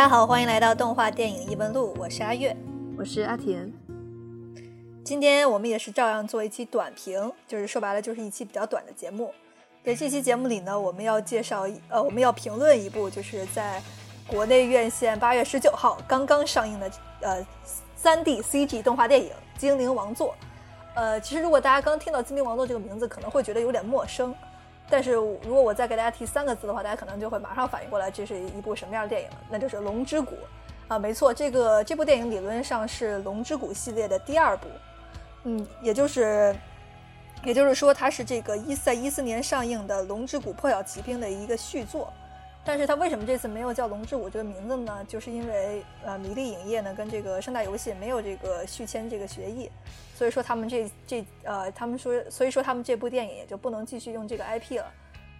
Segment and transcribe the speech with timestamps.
[0.00, 2.56] 家好，欢迎来到动画电影异闻录，我是阿月。
[2.96, 3.70] 我是阿田。
[5.04, 9.30] 今天我们也是照样做一期短评，就是说白了就是一期比较短的节目。
[9.84, 13.82] 在这期节目里呢，我们要介绍一呃，我们要评论一部就是在
[14.26, 16.90] 国内院线八月十九号刚刚上映的
[17.20, 17.46] 呃
[17.94, 19.28] 三 D CG 动画电影
[19.60, 20.28] 《精灵王座》。
[20.94, 24.34] 呃，其实如果大家刚听到《精灵王座》这个名字，可能会觉得有点陌生。
[24.90, 29.36] 但是如果我再给大家提三个字的话，大家可能就会马上反应过来，这是一部什么样的电影了？
[29.48, 30.34] 那就是《龙之谷》
[30.88, 34.68] 啊，没错，这个这部电影理论上是《龙之谷》系列的第二部，
[35.44, 36.54] 嗯，也就是
[37.44, 42.12] 也就是说，它是这个一在一四年上映的《龙之谷破晓奇兵》的一个续作。
[42.70, 45.04] 但是他为什么这次没有叫《龙之谷》这个名字呢？
[45.08, 49.68] 就是因为呃，米粒影业呢跟这个盛大游戏没有这个续签这个协议，
[50.14, 54.84] 所以说他们这这呃，他们说，所以说他们这部电影也就不能继续用这个 IP 了，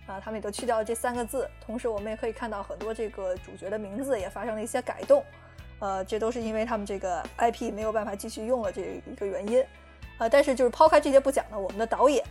[0.09, 1.48] 啊，他们也都去掉了这三个字。
[1.64, 5.25] 同时，我们也可以看到很多这个主角的名字也发生了一些改动，
[5.78, 9.65] 呃，这都是因为他们这个 IP 没有办法继续用了这一个原因，
[10.19, 12.25] 呃，但是就是抛开这些不讲呢，我们的导演，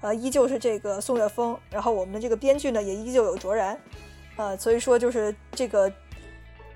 [0.00, 3.76] 呃，依旧是这个宋岳峰，然后我们的这个编剧呢也依旧有卓然。
[4.36, 5.90] 呃，所以说就是这个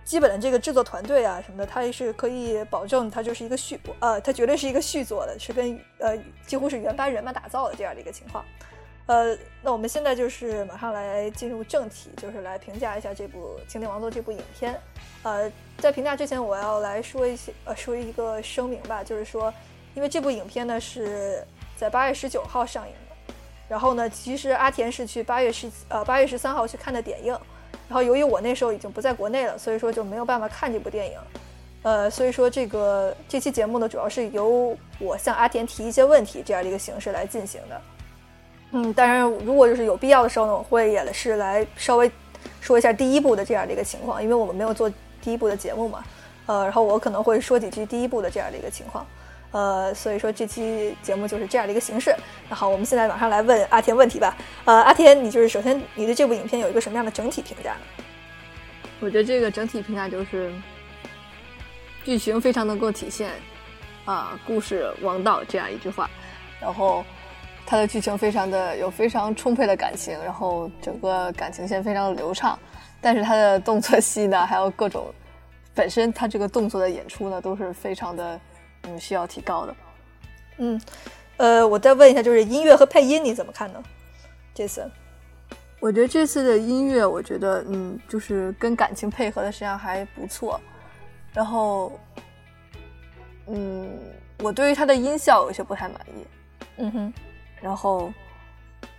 [0.04, 8.44] 基本的这个制作团队啊什么的，它也是可以保证它就是一个续，呃，它绝对是一个续作的，是跟呃几乎是原班人马打造的这样的一个情况。
[9.06, 14.78] 呃，那我们现在就是马上来进入正题，就是来评价一下这部《精灵王座》这部影片。
[15.22, 19.52] 呃，在评价之前，我要来说一些，呃，说一个声明吧，就是说，
[19.94, 21.42] 因为这部影片呢是
[21.74, 22.94] 在八月十九号上映。
[23.68, 27.32] 然后呢，其实阿田是去八月十呃八月十三号去看的点映，
[27.86, 31.18] 然后由于我那时候已经不在国内了，所以说就没有办法看这部电影，
[31.82, 37.80] 呃，所以说这个这期节目呢，主要是由我向阿田提一些问题这样的一个形式来进行的。
[38.72, 42.10] 嗯，当然，如果就是有必要的时候呢，我会也是来稍微
[42.60, 44.90] 说一下第一部的这样的一个情况，因为我们没有做
[45.20, 46.04] 第一部的节目嘛，
[46.46, 49.06] 呃，然后我可能会说几句第一部的这样的一个情况。
[49.50, 52.14] 呃，所以说这期节目就是这样的一个形式。
[52.50, 54.36] 那好，我们现在马上来问阿田问题吧。
[54.66, 58.04] 呃，阿田，你就是首先你对这部影片有一个什么样的整体评价呢？
[59.00, 60.52] 我觉得这个整体评价就是
[62.04, 63.30] 剧情非常能够体现
[64.04, 66.10] 啊故事王道这样一句话，
[66.60, 67.02] 然后
[67.64, 72.58] 它的剧情非常的有非常充沛的感情，然后整个感情线非常的流畅，
[73.00, 75.06] 但是它的动作戏呢，还有各种
[75.74, 78.38] 本身它这个动作的演出呢，都是非常的。
[78.88, 79.76] 嗯，需要提高的。
[80.56, 80.80] 嗯，
[81.36, 83.82] 呃，我再问一下，就是音乐和配音你怎么看呢？
[84.54, 84.90] 这次，
[85.78, 90.60] 我觉得这次的音乐，我觉得嗯，就是跟感情配合的实际上还不错。
[91.32, 91.92] 然后，
[93.46, 93.98] 嗯，
[94.38, 96.26] 我对于它的音效有些不太满意。
[96.78, 97.12] 嗯哼。
[97.60, 98.12] 然后，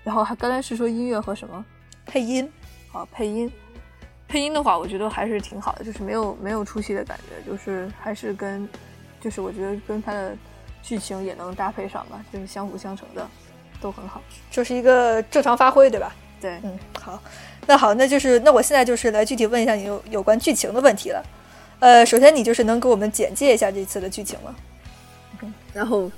[0.03, 1.65] 然后还刚才是说音乐和什么
[2.05, 2.49] 配音？
[2.93, 3.51] 啊，配音。
[4.27, 8.69] 配音的话，我觉得还是挺好的，就是没有没有出戏的感觉，就是还是跟。
[9.19, 10.35] 就是我觉得跟它的
[10.81, 13.27] 剧情也能搭配上吧，就是相辅相成的，
[13.81, 16.15] 都很好，就是一个正常发挥，对吧？
[16.41, 17.21] 对，嗯，好，
[17.67, 21.23] 那好，那就是那我现在就是来具体问一下你有有关剧情的问题了。
[21.79, 24.55] 呃，首先你就是能给我们简介一下这次的剧情吗？
[25.73, 26.11] 然后，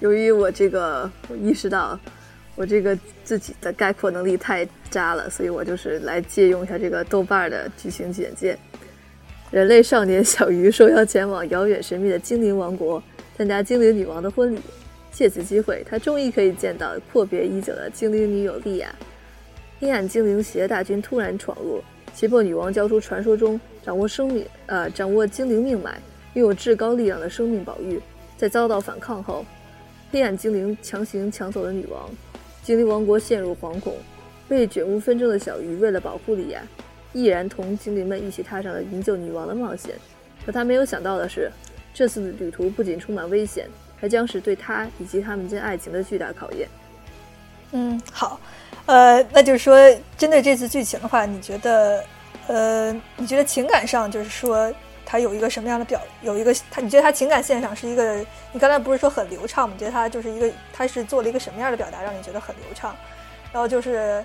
[0.00, 1.98] 由于我这个我意识到
[2.54, 8.56] 我这个自己的概括能力太渣了，所以我就是来借用一下这个豆瓣的剧情简介。
[9.52, 13.02] 人类少年小鱼受邀前往遥远神秘的精灵王国，
[13.36, 14.58] 参加精灵女王的婚礼。
[15.10, 18.90] 借此机会，他终于可以见到阔别已久的精灵女友莉亚。
[19.78, 21.82] 黑暗精灵邪大军突然闯入，
[22.14, 26.00] 胁迫女王交出传说中掌握生命呃掌握精灵命脉、
[26.32, 28.00] 拥有至高力量的生命宝玉。
[28.38, 29.44] 在遭到反抗后，
[30.10, 32.08] 黑暗精灵强行抢走了女王，
[32.62, 33.94] 精灵王国陷入惶恐。
[34.48, 36.62] 被卷入纷争的小鱼为了保护莉亚。
[37.12, 39.94] 毅然同精灵们一起踏上了营救女王的冒险，
[40.46, 41.50] 可他没有想到的是，
[41.92, 43.68] 这次的旅途不仅充满危险，
[44.00, 46.66] 还将是对他以及他们间爱情的巨大考验。
[47.72, 48.40] 嗯，好，
[48.86, 49.76] 呃，那就是说，
[50.16, 52.04] 针对这次剧情的话，你觉得，
[52.46, 54.72] 呃，你觉得情感上就是说，
[55.04, 58.16] 他有一个什么样的表，有一个他，你觉得他情感线上是一个，
[58.52, 59.74] 你刚才不是说很流畅吗？
[59.74, 62.96] 你觉得他就是一个，他是做了一个什么样的表达，让你觉得很流畅？
[63.52, 64.24] 然后就是。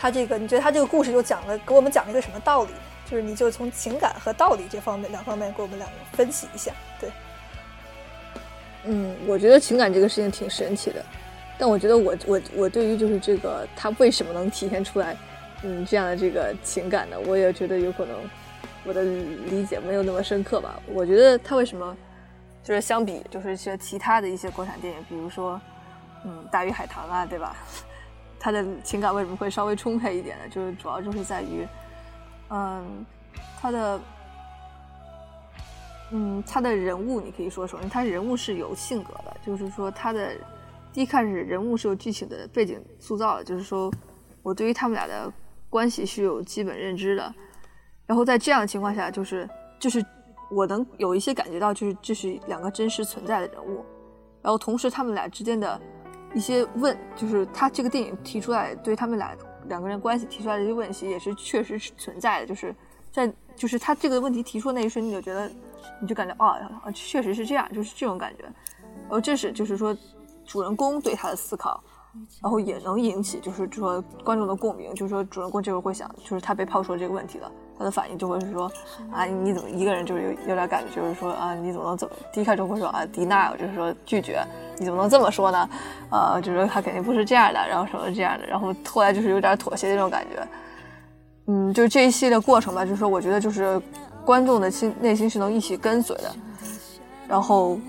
[0.00, 2.70] 他这个，你觉得他这个故事就讲了，给我们讲了一个什么道理？
[3.08, 6.72] 就是你就从情感和道理这方面两方面给我们两个分析一下。
[6.98, 7.10] 对，
[8.84, 11.04] 嗯，我觉得情感这个事情挺神奇的，
[11.58, 15.14] 但我觉得我我我对于就是这个他为什么能体现出来，
[15.62, 17.16] 嗯，这样的这个情感呢？
[17.26, 18.16] 我也觉得有可能
[18.84, 20.80] 我的理解没有那么深刻吧。
[20.86, 21.94] 我觉得他为什么
[22.62, 25.60] 就是相比就是一些其他的一些国产电影，比如说
[26.24, 27.56] 嗯《大鱼海棠》啊，对吧？
[28.40, 30.48] 他的情感为什么会稍微充沛一点呢？
[30.48, 31.68] 就是主要就是在于，
[32.48, 33.04] 嗯，
[33.60, 34.00] 他的
[36.10, 40.32] 嗯，他的人物你可以说说，因为他人物是有性格的，就是说他的
[40.92, 43.92] 第一开始人物是有剧情的背景塑造的，就是说
[44.42, 45.30] 我对于他们俩的
[45.68, 47.34] 关系是有基本认知的，
[48.06, 49.48] 然后在这样的情况下，就是
[49.78, 50.04] 就是
[50.50, 53.84] 我能有一些感觉到，就是这是两个真实存在的人物，
[54.42, 55.80] 然后同时他们俩之间的
[56.34, 59.36] 一些问，就是他这个电影提出来对他们俩
[59.68, 62.74] 两个人关系提出来的一些问题，也是确实是存在的，就是
[63.10, 65.50] 在就是他这个问题提出那一瞬，你就觉得。
[65.98, 68.44] 你就感觉啊啊，确实是这样，就是这种感觉。
[68.44, 69.96] 然后这是就是说，
[70.46, 71.82] 主人公对他的思考，
[72.42, 74.94] 然后也能引起就是说观众的共鸣。
[74.94, 78.70] 就是说主人公这会儿会想，就是他被抛出了这个问题了，他的反应就会是说
[79.10, 82.14] 啊，你怎么一个人就是有有点感觉，就是说啊，你怎么能怎么？
[82.32, 84.42] 第一开始会说啊，deny，就是说拒绝，
[84.80, 85.70] 你怎么能这么说呢？
[86.10, 90.48] 呃，就是说他肯定不是这样的，然后什么这样的，然后后来就是有点妥协的那种感觉。
[91.46, 93.80] 嗯，就是这一系列过程吧，就是说我觉得就是。
[94.22, 96.30] 观众的心内心是能一起跟随的，
[97.26, 97.80] 然后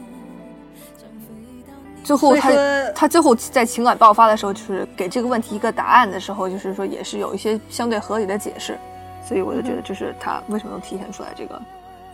[2.05, 2.49] 最后他
[2.95, 8.79] 他最后在情感爆发的时候，就是给这个问题一个答案的时候，就是说也是有一些相对合理的解释，
[9.27, 11.61] 所以我就觉得这是他为什么能体现出来这个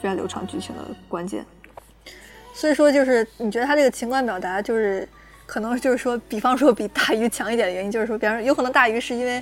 [0.02, 1.46] 非常流畅剧情的关键。
[2.58, 5.08] 所以说，就是你觉得他这个情感表达，就是
[5.46, 9.42] 可能就是说，比方说比大鱼强一点的原因，就是说，比方说有可能大鱼是因为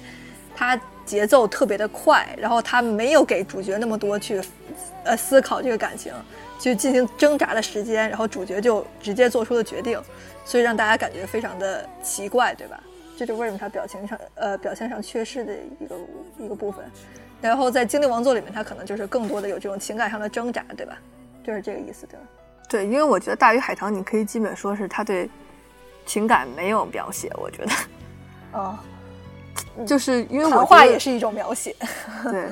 [0.56, 0.80] 他。
[1.06, 4.42] 节奏特别的快，然后他没有给主角那么多去，
[5.04, 6.12] 呃，思考这个感情，
[6.60, 10.02] 去进行挣扎的时间，然后主角就直接做出了决定，
[10.46, 12.82] 所以让大家感觉非常的奇怪，对吧？
[13.16, 15.96] 这就为什么他表情上，呃，表现上缺失的一个
[16.40, 16.84] 一个部分。
[17.40, 20.98] 然后在《精灵王座》里面，他可能就是更多的有这种情感上的挣扎，对吧？
[21.46, 22.26] 就是这个意思，对吧？
[22.70, 25.30] 对，因为我觉得《大鱼海棠》你可以基本说是他对
[26.06, 27.72] 情感没有描写，我觉得，
[28.54, 28.78] 哦。
[29.88, 31.74] 就是因为我话也是一种描写，
[32.24, 32.48] 对，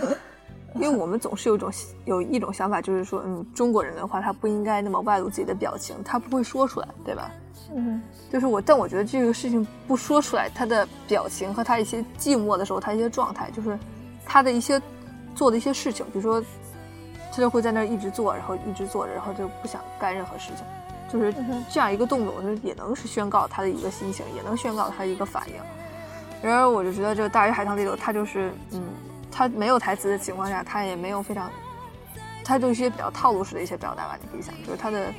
[0.75, 1.71] 因为我们总是有一种
[2.06, 7.30] 有一种想法，就是说，嗯，中国人的话，他不应该那么外露自己的表情，他不会说出来，对吧？
[7.75, 8.01] 嗯，
[8.31, 13.77] 就是我，但我觉得这个事情不说出来，他的表情和他一些寂寞的时候，他一些状态，就是
[14.25, 14.81] 他的一些
[15.36, 16.44] 做的一些事情，比如说，
[17.35, 20.63] 他就会在那儿一直坐，然后一直坐着，然后就不想干任何事情，
[21.12, 21.33] 就是
[21.68, 25.56] 这样一个动作，我觉得也能是宣告他的一个心情，也能宣告他的一个反应。
[26.44, 28.83] 然而，我就觉得这个《大鱼海棠》里头，他就是，嗯，
[29.31, 31.50] 他没有台词的情况下，他也没有非常，
[32.45, 34.15] 他就一些比较套路式的一些表达吧。
[34.21, 35.12] 你可以想，就是他的，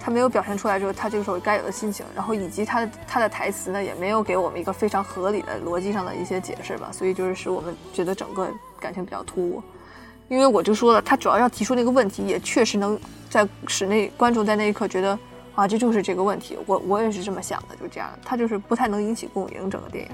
[0.00, 6.88] 他没有表现出来就是他这个时候该有的心情，然后以及他的他的台词呢，也没有给我们一个非常合理的逻辑上的一些解释吧。
[6.90, 8.48] 所以就是使我们觉得整个
[8.80, 9.62] 感情比较突兀。
[10.28, 12.98] 因为我就说了，他主要要提出那个问题，也确实能
[13.28, 15.18] 在使那观众在那一刻觉得。
[15.54, 20.10] 啊，这就是这个问题，我我也是这么想的，就这样，他就是不太能引起共鸣，整个电影。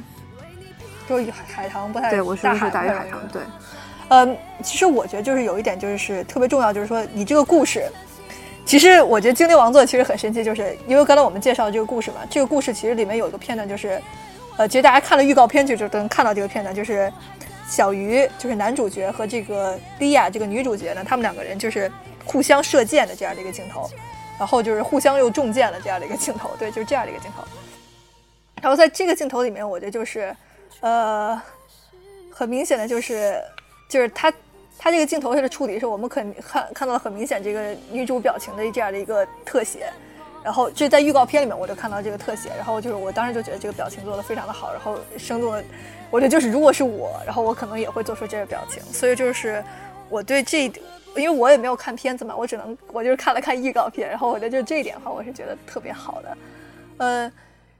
[1.08, 3.42] 就海海棠不太对，我说的是大鱼海棠，对。
[4.08, 7.88] 嗯，其实我觉得就是有一点就是特别重要，就是说你这个故事，
[8.64, 14.02] 其实我觉得《精灵王座》其实很神奇，就是因为刚才我们介绍这个故事嘛，这个故事其实里面有一个片段，就是
[14.56, 17.12] 呃，其实大家看了预告片就就能看到这个片段，就是
[17.68, 21.90] 小鱼就是男主角和这个莉亚这个女主角呢，他们两个人就是
[22.24, 23.88] 互相射箭的这样的一个镜头。
[24.38, 27.42] 然后就是互相又中箭了这样的一个镜头，对，就是这样的一个镜头。
[28.62, 30.32] 然后在这个镜头里面，我觉得就是，
[30.78, 31.42] 呃，
[32.30, 33.36] 很明显的就是，
[33.88, 34.32] 就是他
[34.78, 39.92] 他这个镜头下的处理是我们可看看到了很明显这个女主表情的这样的一个特写。
[40.44, 45.64] 然后这在预告片里面我就看到这个特写，然后就是我当时就觉得这个表情做的非常的好，然后生动的，
[46.10, 48.82] 我觉得就是如果是我，然后我可能也会做出这个表情。
[48.92, 49.62] 所以就是
[50.08, 50.84] 我对这一点。
[51.16, 56.38] 因为我也没有看片子嘛，我只能我就是看了看预告片，然后我觉得就这一点的话，我是觉得特别好的。
[56.98, 57.22] 呃，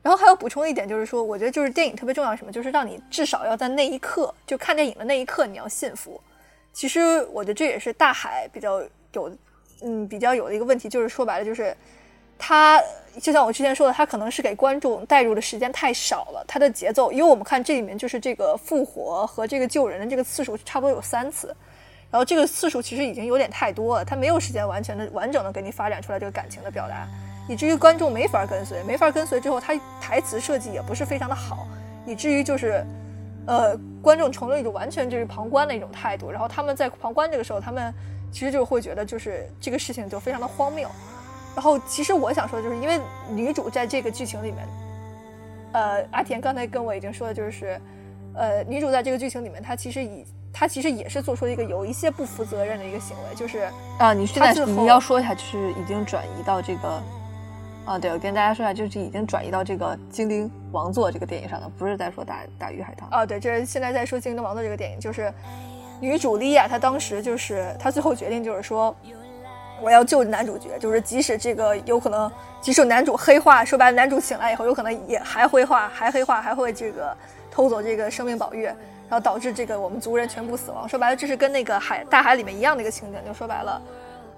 [0.02, 6.20] 然后还要补充一点，就是说，我觉得就是电影特别重要什么，就是让你至少要在那一刻，就看电影的那一刻，你要信服。
[6.72, 8.82] 其实我觉得这也是大海比较
[9.12, 9.30] 有，
[9.82, 11.76] 嗯，比较有的一个问题，就是说白了，就是
[12.38, 12.82] 他
[13.20, 21.54] 就像我之前说的，他可能是给观众带入的时间太少了，他的节奏，因为我们看这里面就是这个复活和这个救人的这个次数差不多有三次。
[22.10, 27.06] 然后这个次数其实已经有点太多了，他没有时间完全的、完整的给你发展出来这个感情的表达，
[27.46, 31.66] 以至于观众没法跟随，没法跟随之后，他台词设计也不是非常的好，
[32.06, 32.82] 以至于就是，
[33.46, 36.30] 呃，观众成了一种完全就是旁观的一种态度。
[36.30, 37.92] 然后他们在旁观这个时候，他们
[38.32, 40.88] 其实就会觉得就是这个事情就非常的荒谬。
[41.58, 44.68] 然后其实我想说的就是，因为女主在这个剧情里面，
[45.72, 47.80] 呃，阿田刚才跟我已经说的就是，
[48.34, 50.24] 呃，女主在这个剧情里面，她其实已。
[50.50, 57.02] 她其实也是做出了一个有一些不负责任的一个行为，就是啊，你现在你要说一下，就是已经转移到这个
[57.84, 65.32] 啊，对我跟大家说一下，就是已经转移到这个《精灵王座》这个电影上了，不是在说大大鱼海棠啊，对，这是现在在说《精灵王座》这个电影，就是
[66.00, 68.96] 女主莉亚，她当时就是她最后决定就是说，
[69.80, 72.30] 我要救男主角，就是即使这个有可能，
[72.60, 77.16] 即使男主黑化，说白了，男主醒来以后有可能也还灰化，还黑化，还会这个
[77.50, 80.88] 偷走这个生命宝玉，然后导致这个我们族人全部死亡。
[80.88, 83.82] 说白了，这是跟那个海大海里面一样的一个情景，就说白了，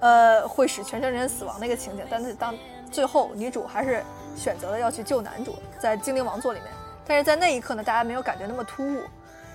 [0.00, 2.04] 呃，会使全城人死亡的一个情景。
[2.11, 2.54] 但是当
[2.90, 4.02] 最后女主还是
[4.37, 6.68] 选择了要去救男主，在精灵王座里面，
[7.06, 9.02] 但是在那一刻呢，大家没有感觉那么突兀，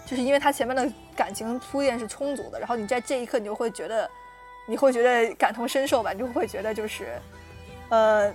[0.05, 4.09] 就是因为他前面的感情铺垫是充足的，然后你在这一刻你就会觉得。
[4.65, 6.11] 你会觉得感同身受吧？
[6.11, 7.19] 你就会觉得就是，
[7.89, 8.33] 呃，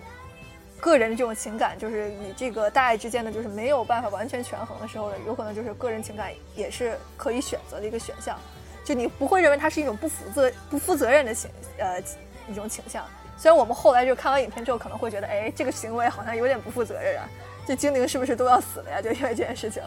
[0.81, 8.39] 个人的这种情感，就是你这个大爱之间的，就是没有办法完全权衡的时候，有可能就是个人情感也是可以选择的一个选项。
[8.85, 12.01] 就你不会认为它是一种不负责、不负责任的情呃
[12.49, 13.05] 一种倾向。
[13.37, 17.29] 虽然我们后来就看完影片之后可能会觉得，哎，这个行为好像有点不负责任啊，
[17.67, 19.03] 这精灵是不是都要死了呀？
[19.03, 19.83] 就因为这件事情，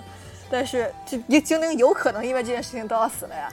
[0.50, 3.52] 但是这精灵有可能因为这件事情都要死了呀。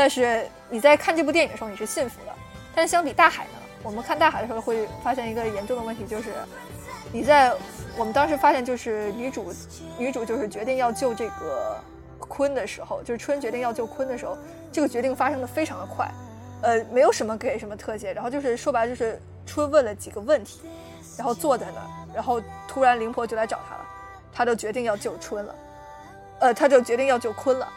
[0.00, 2.32] 但是你在看这部电影的时候，你是幸福的。
[2.74, 3.50] 但相比大海呢，
[3.82, 6.32] 我们看大海的时候会发现一个严重的问题，就是
[7.12, 7.52] 你在
[7.98, 9.52] 我们当时发现，就是女主
[9.98, 11.78] 女主就是决定要救这个
[12.18, 14.38] 鲲的时候，就是春决定要救鲲的时候，
[14.72, 16.10] 这个决定发生的非常的快，
[16.62, 20.62] 呃，没有什么给什么特写，然后就是说白了就是春问了几个问题，
[21.18, 23.86] 然后坐在那儿，然后突然灵婆就来找他了，
[24.32, 25.54] 他就决定要救春了，
[26.38, 27.68] 呃，他就决定要救鲲了。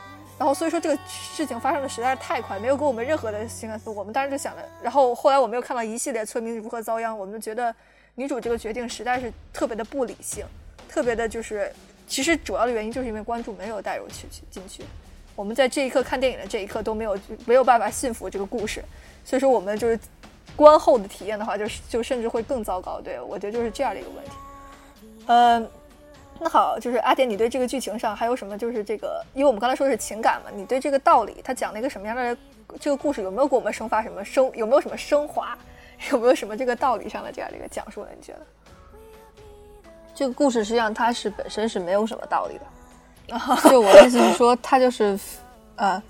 [0.44, 7.74] 然后所以说这个事情发生的实在是太快，没有给我们任何的情感我们当时就想着，然后后来我们又看到一系列村民如何遭殃，我们就觉得
[8.16, 10.46] 女主这个决定实在是特别的不理性，
[10.90, 11.72] 特别的就是，
[12.10, 14.84] 其实主要的原因就是因为观众没有带入去去进去，
[15.34, 18.84] 我们在这一刻看电影的这一刻都没有没有办法信服这个故事，
[19.24, 19.98] 所以说我们就是
[20.58, 23.00] 观后的体验的话，就是就甚至会更糟糕。
[23.00, 24.32] 对我觉得就是这样的一个问题，
[25.28, 25.70] 嗯。
[26.40, 28.58] 那好，就是阿典，你对这个剧情上还有什么？
[28.58, 32.38] 就是这个，因为我们刚才说的是情感嘛，你对这个道理，他讲了一个什么样的
[32.80, 34.52] 这个故事，有没有给我们生发什么升？
[34.56, 35.58] 有没有什么升华？
[36.12, 38.10] 有没有什么这个道理上的这样的一个讲述呢？
[38.18, 38.40] 你觉得？
[40.14, 42.66] 这个故事实际上它是本身是没有什么道理的。
[43.70, 45.18] 就我的意思是说，它就是，
[45.78, 46.02] 呃，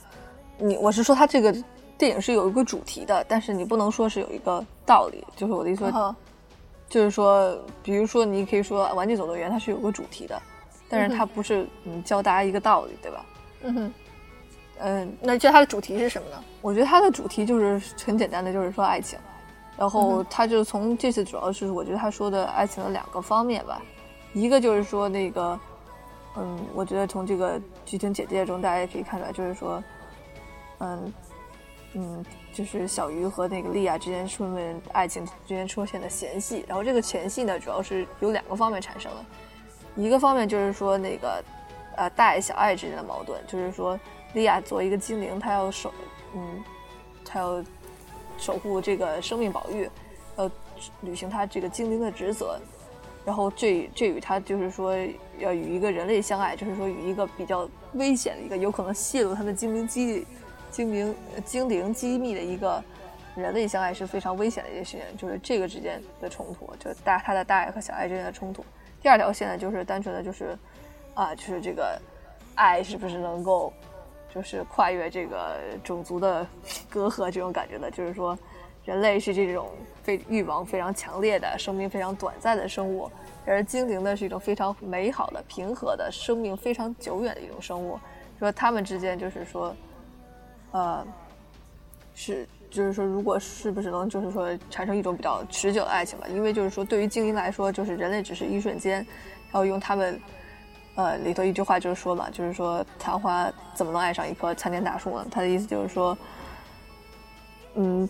[0.57, 1.53] 你我是说，它这个
[1.95, 5.23] 电影是有一个主题的，但是你不能说是有一个道理。
[5.35, 6.15] 就是我的意思说。
[6.93, 10.39] 就是说，比如说，你可以说《玩具总动员》它是有个主题的，
[10.87, 13.25] 但是它不是嗯教大家一个道理，对吧？
[13.63, 13.93] 嗯哼，
[14.77, 16.43] 嗯，那这它的主题是什么呢？
[16.61, 19.17] 我觉得它的主题就是很简单的，就是说爱情。
[19.75, 23.81] 然后他就从这次主要是我觉得他说的爱情的两个方面吧，
[24.33, 25.59] 一个就是说那个，
[26.37, 29.83] 嗯，我觉得从这个剧情简介中大家也可以看出来，就是说，
[30.77, 31.11] 嗯。
[31.95, 41.43] 嗯，就是小鱼和那个莉亚之间出现爱情之间出现的嫌隙，然后这个嫌隙呢，主要是有两个方面产生的，一个方面就是说那个，
[41.97, 43.99] 呃，大爱小爱之间的矛盾，就是说
[44.33, 45.91] 莉亚作为一个精灵，她要守，
[46.35, 46.63] 嗯，
[47.25, 47.63] 她要
[48.37, 49.89] 守护这个生命宝玉，
[50.37, 50.49] 要
[51.01, 52.59] 履行她这个精灵的职责，
[53.25, 54.95] 然后这这与她就是说
[55.39, 60.27] 要与一个人类相爱，就是说与一个比较危险的一个有可能泄露他的精灵基地。
[60.73, 61.15] 精灵
[61.45, 62.83] 精灵机密的一个
[63.35, 68.65] 人类相爱是非常危险的一件事情，就是这个之间的冲突，就大他的大爱和小爱之间的冲突。
[68.99, 70.57] 第二条线呢，就是单纯的就是，
[71.13, 72.01] 啊，就是这个
[72.55, 73.71] 爱是不是能够，
[74.33, 76.45] 就是跨越这个种族的
[76.89, 78.35] 隔阂这种感觉的，就是说，
[78.83, 79.69] 人类是这种
[80.01, 83.11] 非欲望非常强烈的生命非常短暂的生物，
[83.45, 87.99] 而精灵呢是一种非常美好的平和的生命非常久远的一种生物，
[88.39, 89.75] 说他们之间就是说。
[90.73, 91.05] 呃，
[92.15, 96.25] 是，就是说，如果是不是能，就是说，产生一种比较持久的爱情吧？
[96.29, 100.19] 因为就是说，对于精灵来说，就是人类只是一瞬间，然后用他们，
[100.95, 105.27] 呃，里头一句话就是说嘛，就是说，昙花怎么能爱上一棵参天大树呢？
[105.29, 106.17] 他的意思就是说，
[107.75, 108.09] 嗯，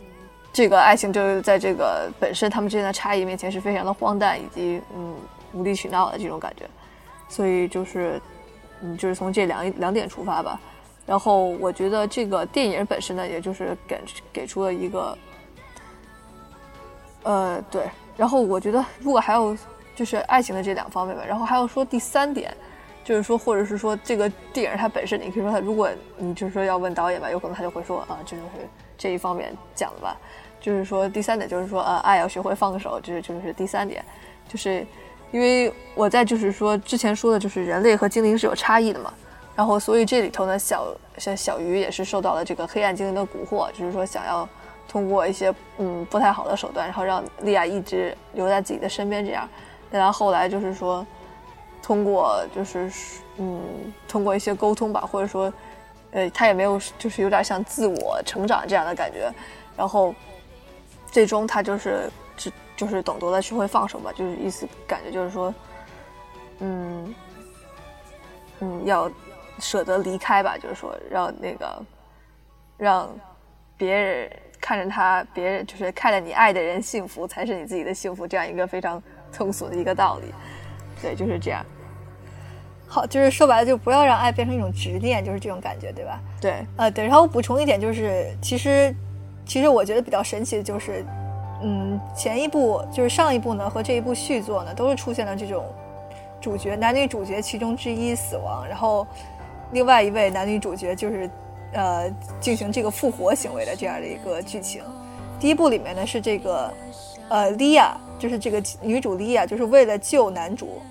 [0.54, 5.16] 这个爱情就是在这个本身他们之间的差异面前是非常的荒诞以及嗯
[5.52, 6.66] 无理取闹的这种感觉，
[7.28, 8.22] 所以就是，
[8.82, 10.58] 嗯，就是从这两两点出发吧。
[11.06, 15.18] 然后我觉得这个电影本身呢，也就是给给出了一个，
[17.24, 17.84] 呃，对。
[18.16, 19.58] 然后我觉得如果还有
[19.96, 22.56] 就是爱情的这两方面吧，然后还要说第三点，
[23.04, 28.50] 就是说或者是说这个电影它本身，你可以说它，如果你就是说要问导演吧，有可能他就会说啊，这就是
[28.98, 30.16] 这一方面讲的吧。
[30.62, 34.06] 就是说第三点就是说啊，爱要学会放手，就是就是第三点，
[34.48, 34.86] 就是
[35.32, 39.14] 因为我在就是说之前说的就是人类和精灵是有差异的嘛。
[39.56, 44.50] 然后，所以这里头呢，小像小鱼也是受到了这个黑暗精灵的蛊惑，就是说想要
[44.88, 49.48] 通过一些嗯不太好的手段，然后让莉亚一直留在自己的身边，这样。
[49.92, 51.06] 但他后来就是说，
[51.84, 52.92] 通过就是
[53.38, 53.62] 嗯
[54.08, 55.54] 通过一些沟通吧，或者说
[56.12, 59.32] 呃他也没有就是有点像自我成长这样的感觉，
[59.78, 60.16] 然后
[61.12, 65.54] 最终他就是只就是懂得了学会放手吧，就是意思感觉就是说，
[66.60, 67.16] 嗯
[68.62, 69.12] 嗯，要
[69.64, 71.82] 舍得离开吧，就是说让那个
[72.78, 73.10] 让
[73.78, 74.30] 别人
[74.60, 79.02] 看着他，别人就是看着你爱的人幸福，才是你自己的幸福，这样一个非常
[79.32, 80.34] 通俗的一个道理。
[81.02, 81.66] 对，就是这样。
[82.88, 86.20] 好，就是说白了，就不要让爱变成一种执念，就是这种感觉，对吧？
[86.40, 87.06] 对，呃，对。
[87.06, 88.94] 然后我补充一点，就是其实，
[89.46, 91.04] 其实我觉得比较神奇的就是，
[91.64, 95.66] 嗯，前一部就是上一部呢和这一部续作呢，都是出现了这种
[96.40, 99.08] 主角男女主角其中之一死亡，然后
[99.74, 101.30] 另外一位男女主角就是
[101.74, 104.82] 呃进行这个复活行为的这样的一个剧情。
[105.40, 106.74] 第一部里面呢是这个
[107.28, 110.82] 呃莉亚，就是这个女主莉亚，就是为了救男主。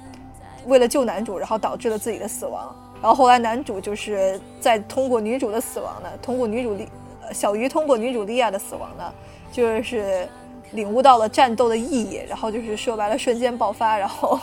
[0.65, 2.73] 为了救男主，然后导致了自己的死亡。
[3.01, 6.89] 然后后来男主就是在通过女主的死亡呢，通过女主莉
[7.33, 9.13] 小鱼通过女主莉亚的死亡呢，
[9.51, 10.29] 就是
[10.71, 12.21] 领悟到了战斗的意义。
[12.29, 14.39] 然后就是说白了，瞬间爆发，然后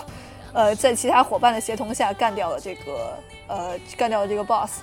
[0.51, 3.17] 呃，在其他伙伴的协同下干掉了这个
[3.50, 4.79] 呃，干掉了这个 boss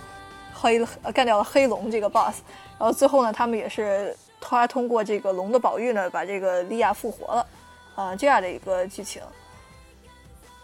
[0.52, 2.40] 黑呃，干掉了黑龙这个 boss。
[2.78, 7.46] 然后最后呢，他们也是他通过这个龙的宝玉呢，把这个莉亚复活了
[7.94, 9.22] 啊，这样的一个剧情。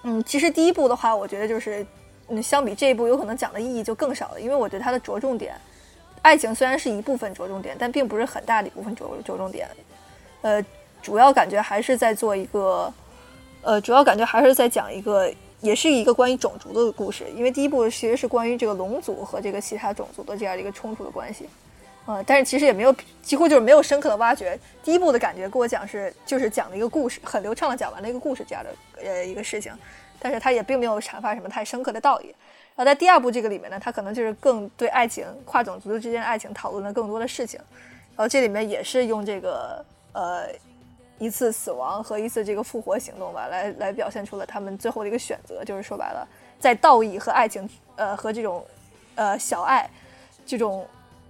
[0.02, 1.86] 嗯，其实第一部的话，我觉得就是，
[2.28, 5.54] 嗯，相比这一部，有可能讲的意义就更少了，因为我觉得它的着重点，
[6.22, 9.68] 爱情虽然是一部分着重点，但并不是很大的一部分着着重点，
[10.42, 10.60] 呃，
[11.00, 12.92] 主要感觉还是在做一个，
[13.62, 15.32] 呃，主要感觉还是在讲一个，
[15.62, 21.48] 也是一个关于种族的故事，因为第一部其实是关于这个龙族和这个其他种族的这样的一个冲突的关系。
[22.04, 22.92] 呃，但是其实也没有，
[23.22, 24.58] 几乎就是没有深刻的挖掘。
[24.82, 29.72] 第一部的感觉，跟我讲是就是讲了一个故事，很流畅的讲完了一个故事这样的呃一个事情，
[30.18, 32.34] 但是它也并没有阐发什么太深刻的道理。
[32.74, 37.60] 然后在第二部这个里面呢，它可能就是更对爱情、跨种族之间的爱情讨论了更多的事情。
[38.16, 40.48] 然后这里面也是用这个呃
[41.22, 46.26] 一次死亡和一次这个复活行动吧，来来表现出了他们最后的一个选择，就是说白了，
[46.58, 48.64] 在道义和爱情呃和这种
[49.14, 49.88] 呃小爱
[50.44, 50.86] 这种。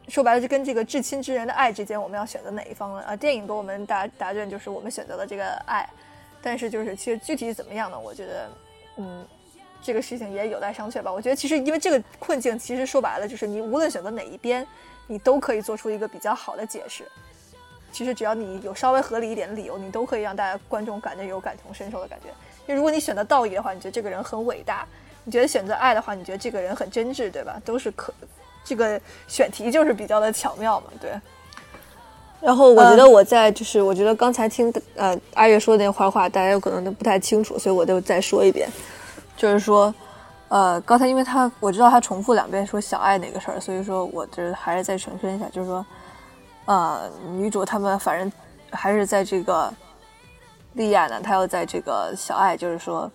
[0.08, 3.14] 说白了，就跟这个至亲之人的爱之间，我们要选择哪一方了啊？
[3.14, 5.88] 电影给我们答答卷就是我们选择了这个爱，
[6.42, 7.98] 但是就是其实具体怎么样呢？
[7.98, 8.50] 我觉得，
[8.96, 9.24] 嗯，
[9.80, 11.10] 这个事情也有待商榷吧。
[11.10, 14.66] 我觉得其实因为这个困境，其实说白了就是你无论选择哪一边，
[15.06, 17.06] 你都可以做出一个比较好的解释。
[17.92, 22.28] 其实只要你有稍微合理一点的理由，你都可以让大家观众感觉有感同身受的感觉。
[22.66, 24.86] 因为如果你选择道义的话，你觉得这个人很伟大；
[25.24, 27.60] 你觉得选择爱的话，你觉得这个人很真挚，对吧？
[27.64, 28.12] 都是可。
[28.64, 31.10] 这个选题就是比较的巧妙嘛，对。
[32.40, 38.68] 然后我觉得我在就是我觉得刚才听呃阿月说的那话话，大家有可能都不太清楚，所以我就再说一遍，
[39.36, 39.92] 就是说
[40.48, 45.84] 呃刚才因为他我知道他重复两遍说小爱哪个事儿，所以说我这还是再重申一下，就是说
[46.66, 48.32] 呃女主他们反正
[48.70, 49.72] 还是在这个
[50.74, 53.10] 莉亚呢，她要在这个小爱，就是说。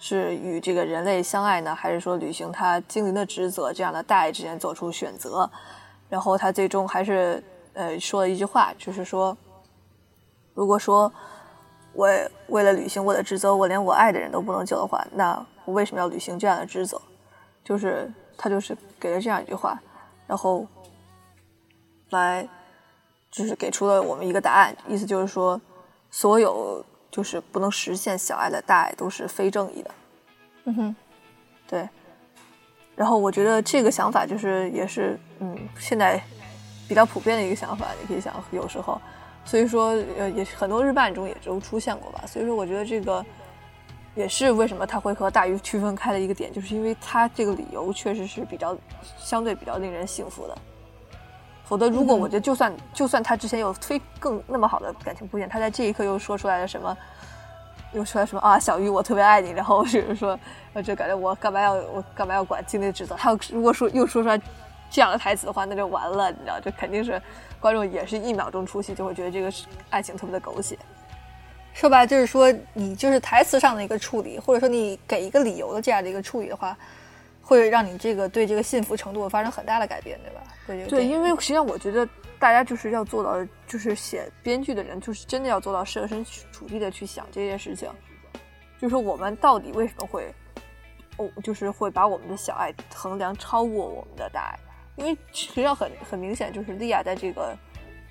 [0.00, 3.72] 是与这个人类相爱呢，还是说履行她精灵的职责？
[3.72, 5.50] 这样的大爱之间做出选择，
[6.08, 7.42] 然后他最终还是
[7.74, 9.36] 呃说了一句话，就是说，
[10.54, 11.12] 如果说
[11.92, 12.06] 我
[12.46, 17.02] 为了履行我的职责，我连我爱的人都不能救的话，那我为什么要履行这样的职责？
[17.64, 19.76] 就是他就是给了这样一句话，
[20.28, 20.64] 然后
[22.10, 22.48] 来
[23.30, 25.60] 就是给出了我们一个答案，意思就是说，
[26.10, 26.84] 所有。
[27.10, 29.90] 就是不能实现小爱的大爱都是非正义的，
[30.64, 30.96] 嗯哼，
[31.66, 31.88] 对。
[32.94, 36.22] 然后我觉得这个想法就是也是嗯现在
[36.86, 39.00] 比较普遍的一个想法，你可以想有时候，
[39.42, 42.24] 所以说呃也很多日漫中也都出现过吧。
[42.26, 43.24] 所以说我觉得这个
[44.14, 48.76] 也是为什么他会和大鱼区分开的一个点，就是因为他这个理由确实是比较
[49.16, 50.58] 相对比较令人信服的。
[51.68, 56.96] 否则，如果我觉得就算就算他之前有非更那么好的感情铺垫，他在这一刻又说出来了什么，
[57.92, 60.38] 又说什么啊，小鱼我特别爱你，然后就是说，
[60.72, 63.14] 我就感觉我干嘛要我干嘛要管精灵职责？
[63.16, 64.40] 他如果说又说出来
[64.90, 67.20] 这样的台词的话，那就完了，你知道，这肯定是
[67.60, 69.52] 观众也是一秒钟出戏，就会觉得这个
[69.90, 70.78] 爱情特别的狗血。
[71.74, 76.74] 说白了就是说，你就是台词上的一个处理，或者说你给一个理由的这样的一个处理的话。
[77.48, 80.42] 会让你这个对这个幸福程度发生很大的改变，对吧？
[80.66, 82.06] 对对，因为实际上我觉得
[82.38, 87.88] 大家就是要做到，就是写编剧的人，就是真的要做到设身处地的去想这件事情，
[88.78, 90.30] 就是我们到底为什么会，
[91.16, 94.58] 哦，就是会把我们的小爱衡量超过我们的大爱？
[94.96, 97.56] 因为实际上很很明显，就是莉亚在这个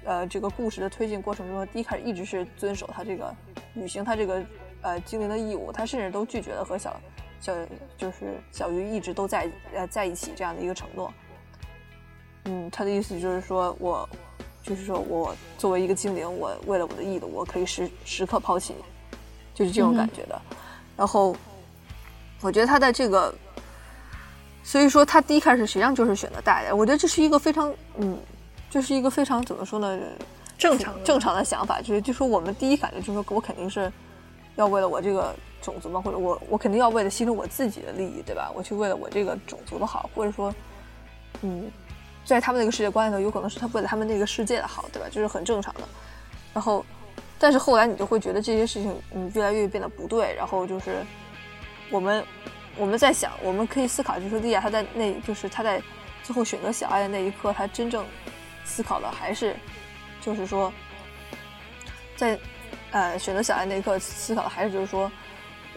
[0.04, 3.32] 呃这个故事的推进过程中，第一开始一直是遵守他这个
[3.76, 4.44] 履行他这个
[4.82, 7.00] 呃精灵的义务，他甚至都拒绝了和小。
[7.40, 7.54] 小
[7.98, 11.14] 就是小鱼一直都在呃在一起这样的一个承诺，
[12.46, 14.08] 嗯，他的意思就是说我
[14.64, 18.84] 就是说我作为一个精灵，我为了我的义务，我可以时时刻抛弃你，
[19.54, 20.42] 就是这种感觉的。
[20.96, 21.36] 然后
[22.42, 23.34] 我觉得他的这个，
[24.64, 26.78] 所以说他第一开始实际上就是选择大一点。
[26.78, 28.18] 我觉得这是一个非常嗯，
[28.70, 30.00] 这是一个非常怎么说呢？
[30.58, 33.92] 正常正常的想法，就是就说我们第一感觉就是说我肯定是
[34.56, 38.52] 要为了我这个种族嘛，或者我我肯定要为了牺牲我自己的利益，对吧？
[38.56, 40.54] 我去为了我这个种族的好，或者说
[41.42, 41.72] 嗯。
[42.26, 45.08] 在他们那个世界观里头，有可能是他为了他们那个世界的好，对吧？
[45.10, 45.82] 就是很正常的。
[46.54, 46.86] 然后，
[47.40, 50.36] 但是后来你就会觉得这些事情，嗯，越来越变得不对。
[50.36, 51.06] 然后就是
[51.90, 52.22] 我们
[52.76, 55.82] 我们在想，我们可以思考，就是莉亚她在那，就是她在
[56.22, 58.06] 最后选择小爱的那一刻，她真正
[58.66, 59.56] 思考的还是，
[60.20, 60.70] 就是说，
[62.18, 62.38] 在
[62.92, 65.10] 呃选择小爱那一刻思考的还是就是说，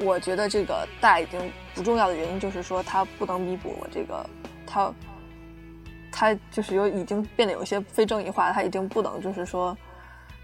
[0.00, 4.24] 我觉得这个大已经不重要的原因，就是说它不能弥补我这个
[4.66, 4.92] 它。
[6.12, 9.74] 他就是有已经变得有些非正义化，他已经不能就是说，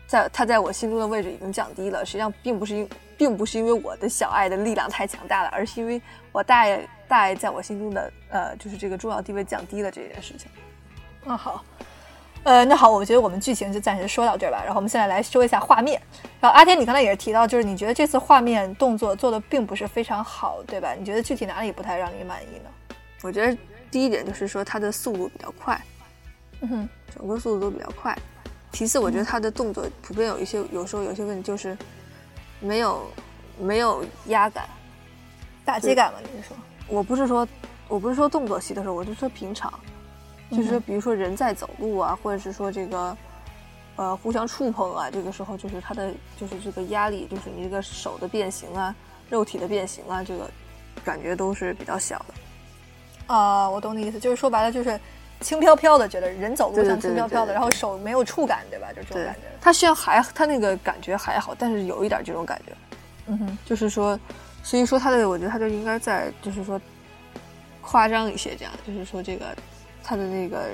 [0.07, 2.07] 在他在我心中的位置已经降低了。
[2.07, 2.89] 实际上并不是因，
[3.19, 10.49] 并不是因为我的小爱的力量太强大了，而是因为我大爱大爱在我心中的呃，就是这个重要地位降低了这件事情。
[11.25, 11.65] 那好，
[12.47, 14.63] 呃，那好，我觉得我们剧情就暂时说到这儿吧。
[14.65, 16.01] 然后我们现在来说一下画面。
[16.41, 20.95] 然后阿天，你刚才也是提到，就是你觉得这次画面动作做的并不是非常好，对吧？
[20.97, 22.71] 你觉得具体哪里不太让你满意呢？
[23.23, 23.57] 我觉得。
[23.89, 25.81] 第一点就是说它的速度比较快，
[26.61, 28.15] 嗯哼，整个速度都比较快。
[28.73, 31.79] 其次，我觉得它的动作普遍有一些，有时候有些问题就是
[32.61, 33.07] 没有
[33.59, 34.69] 没有压感、
[35.65, 36.19] 打击感吗？
[36.35, 36.57] 你是说？
[36.89, 37.47] 我不是说，
[37.87, 39.73] 我不是说动作戏的时候，我就说平常，
[40.51, 43.17] 就是说，比如说人在走路啊，或者是说这个
[43.97, 48.95] 呃互相触碰啊，这个时候就是它的就是这个压力，就是你这个手的变形啊，
[49.29, 50.49] 肉体的变形啊，这个
[51.05, 53.35] 感觉都是比较小的。
[53.35, 55.01] 啊，我懂你意思，就是说白了就是
[55.41, 58.89] 轻飘飘的，觉得人走路像轻飘飘的，然后手没有触感，对吧？
[58.95, 59.41] 就这种感觉。
[59.61, 62.73] 他虽然还他那个感觉还好，但是有一点这种感觉。
[63.27, 64.17] 嗯哼，就是说，
[64.63, 66.81] 所以说他的，我觉得他就应该在，就是说
[67.83, 69.47] 夸张一些，这样，就是说这个
[70.07, 70.69] 他的那个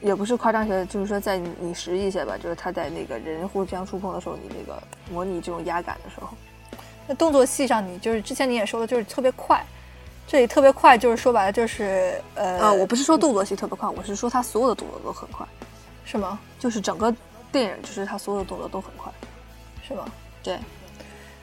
[0.00, 6.28] 也不是夸张些，就是说在拟实一些吧，就是他在那个人互相触碰的时候，你那个模拟这种压感的时候，
[7.06, 9.62] 那动作戏上你就是之前你也说的，就是特别快。
[10.26, 15.46] 这里特别快，就是说白了就是呃，啊，我不是说动作戏特别快，我是说他所有的动作都很快，
[16.04, 16.38] 是吗？
[16.58, 17.14] 就是整个
[17.50, 19.12] 电影，就是他所有的动作都很快，
[19.86, 20.06] 是吗？
[20.42, 20.58] 对。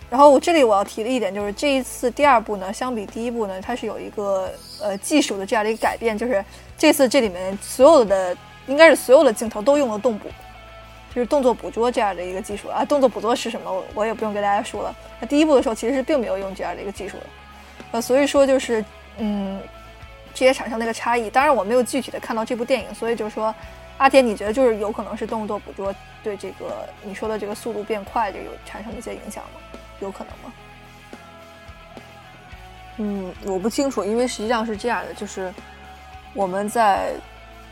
[0.10, 6.44] 然后我这里我要提的一点就是，这一次第二部呢，相比第一部呢，它是有一个呃技术的这样的一个改变，就是
[6.78, 8.36] 这次这里面所有的
[8.68, 10.28] 应该是所有的镜头都用了动捕，
[11.14, 12.86] 就是动作捕捉这样的一个技术啊。
[12.86, 13.72] 动作捕捉是什么？
[13.72, 14.96] 我我也不用跟大家说了。
[15.20, 17.24] 那第一部的时候其实是并没有用这样的一个技术的。
[17.92, 18.84] 呃，所以说就是，
[19.18, 19.60] 嗯，
[20.34, 21.30] 这也产生了一个差异。
[21.30, 23.54] 当然，我没有具体的看到这部电影，所以就是说，
[23.98, 29.80] 阿田，你觉得就是有可能是动作捕捉对这个你说的这个速度变快，就有产生一些影响吗？
[30.00, 30.54] 有可能吗？
[33.02, 35.54] 嗯，我不清楚，因为实际上是这样的，就是
[36.34, 37.14] 我们在，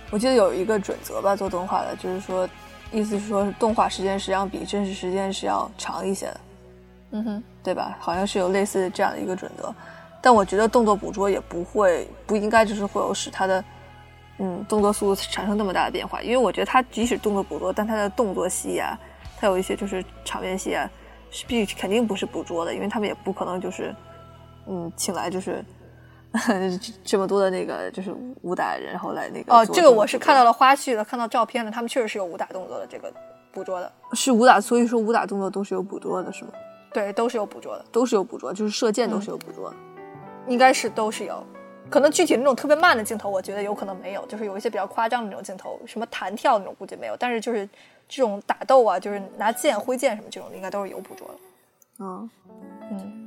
[0.10, 2.48] 我记得有一个准则吧，做动画的，就是说，
[2.94, 6.40] 意思是说，动画时间实际上比真实时间是要长一些的。
[7.12, 7.98] 嗯哼，对吧？
[8.00, 9.74] 好像是有类似这样的一个准则。
[10.22, 13.64] 但我觉得动作捕捉也不会不应该就是会有使它的
[14.40, 18.98] 嗯动作速度产生那么大的变化，因为我觉得它即使动作捕捉，但它的动作戏啊，
[19.38, 20.90] 它有一些就是场面戏啊，
[21.32, 23.94] 是必肯定不是捕捉的，因为他们也不可能就是
[24.68, 25.64] 嗯请来就是
[27.04, 33.12] 这么多的那个就是武打人，然后来那个哦，这个我是看到了花絮了，看到照片了，他们确实是有武打动作的这个
[33.52, 36.52] 捕捉的，是武打，所以说武打动作都是有捕捉的，是吗？
[36.94, 39.74] 对，都是有捕捉的，都是有捕捉，就是射箭都是有捕捉。
[40.48, 41.44] 应该是都是有，
[41.90, 47.68] 可能具体那种特别慢的镜头，我觉得有可能没有，就是有一些比较夸张的那种镜头，什么弹跳那种估计没有，但是就是
[48.08, 51.34] 这种打斗啊，就是拿剑挥剑什么这种，应该都是有捕捉的。
[52.00, 52.30] 嗯
[52.92, 53.27] 嗯，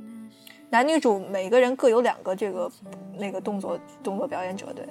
[0.71, 2.71] 男女主每个人各有两个这个
[3.17, 4.87] 那个动作动作表演者，对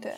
[0.00, 0.12] 对。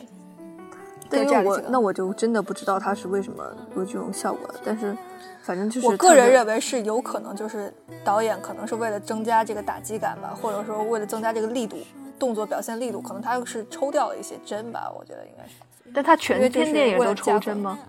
[1.09, 4.97] 但是我那我就真的不知道他是为什么有这种效果，但是。
[5.43, 11.77] 反正就是我个人认为是有可能，就是导演可能是为了增加这个打击感吧，或者说为了增加这个力度，
[12.19, 15.53] 动作表现力度，可能他是抽掉了一些帧吧，我觉得应该是。
[15.93, 17.79] 但他全片电影都抽帧吗？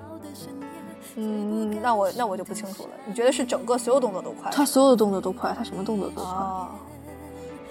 [1.20, 2.90] 嗯，那我那我就不清楚了。
[3.04, 4.48] 你觉得是整个所有动作都快？
[4.52, 6.32] 他所有的动作都快，他什么动作都快。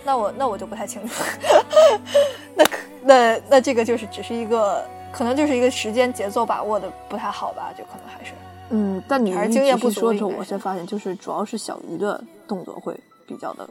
[0.04, 1.24] 那我那我就不太清楚。
[2.56, 2.66] 那
[3.04, 8.34] 那那这个就是只是一个，可能就是一个时间节奏把握的不太好吧，就可能还是。
[8.70, 13.70] 嗯，但你一直说着，我才发现，就是主要是小鱼的动作会比较的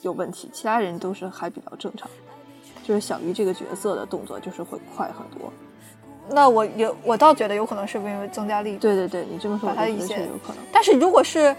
[0.00, 2.08] 有问题，其他人都是还比较正常。
[2.82, 5.52] 就是小鱼这个角色的动作就是会快很多。
[6.30, 10.62] 那我有我倒觉得有可能是因为增加力度，对对对，你这么说，把它一些有可能。
[10.72, 11.54] 但是如果是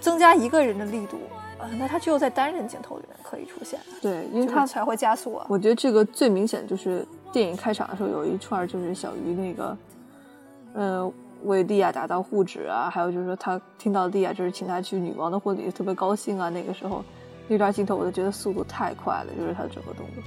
[0.00, 1.18] 增加一个人的力度，
[1.58, 5.46] 呃，那他只有在单人镜头里面可以出现，对，因为他才会加速啊。
[5.48, 9.76] 我觉得这个最明显就是电影开场的时候有一串就是小鱼那个，
[10.74, 11.12] 呃，
[11.44, 16.48] 为莉亚打道护指啊，还有就是说他听到莉亚就是请他去女王的婚礼，特别高兴啊。
[16.48, 17.04] 那个时候
[17.48, 20.22] 那段镜头，我就觉得速度太快了，就是他整个动作。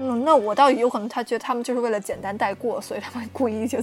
[0.00, 3.78] 嗯，那我倒有可能他觉得他们就是为了简单带过，所以他们故意就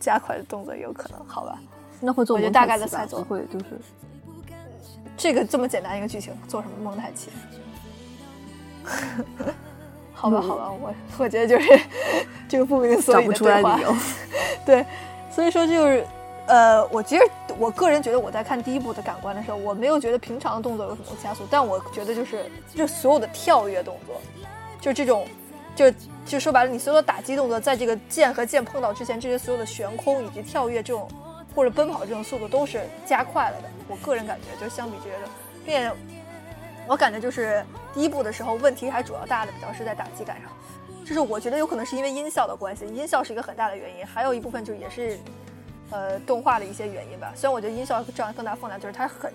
[0.00, 1.56] 加快了动作，有可能，好吧？
[2.00, 3.66] 那会做我觉得大概的猜测会就是
[5.16, 7.30] 这个这么简单一个剧情，做什么蒙太奇？
[10.12, 11.80] 好吧，好吧，我我觉得就是
[12.48, 13.78] 这个不明所以的对话，
[14.66, 14.84] 对，
[15.30, 16.04] 所以说就是
[16.48, 17.22] 呃，我其实
[17.56, 24.20] 我个人觉得我在看第一部的感官的时候，我没有觉得平常的动作有什么加速，但我觉得就是就所有的跳跃动作，
[24.80, 25.24] 就这种。
[25.74, 25.90] 就
[26.26, 31.10] 就说白了，你所有的打击动作，在这个剑和剑碰到之前，这些所有的悬空以及跳跃这种，
[31.54, 33.68] 或者奔跑这种速度都是加快了的。
[33.88, 35.28] 我个人感觉，就是相比这些的，
[35.64, 35.90] 并且
[36.86, 40.50] 我感觉就是第一部的时候问题还主要大的比较是在打击感上，
[41.04, 45.18] 就是我觉得有可能是因为音效的关系，音效是一个很大的原因，还有一部分就也是
[45.90, 47.32] 呃动画的一些原因吧。
[47.34, 49.32] 虽然我觉得音效占更大分量，就是它很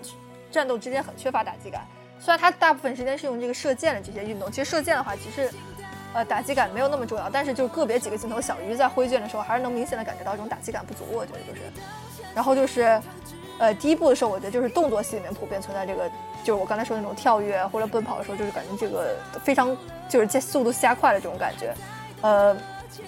[0.52, 1.82] 战斗之间很缺乏打击感。
[2.20, 5.50] 虽然它大部分时间是用这个射箭的这些运动，其实射箭的话，其实。
[6.14, 11.04] 呃，打击感没有那么重要，但是就个别几个镜头，小鱼在挥剑的时候，还是能明显的感觉到这种打击感不足。
[11.12, 11.60] 我觉得就是，
[12.34, 13.00] 然后就是，
[13.58, 16.08] 呃，第一部的时候，我觉得就是动作戏里面普遍存在这个，
[16.42, 19.76] 就是我刚才说那种跳跃或者奔跑的时候，就是感觉这个非常
[20.08, 21.74] 就是加速度加快的这种感觉。
[22.22, 22.56] 呃，